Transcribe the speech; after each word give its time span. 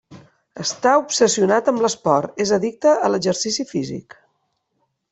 Està 0.63 0.93
obsessionat 1.01 1.69
amb 1.73 1.85
l'esport: 1.85 2.43
és 2.47 2.57
addicte 2.59 2.97
a 2.97 3.13
exercici 3.21 3.71
físic. 3.77 4.21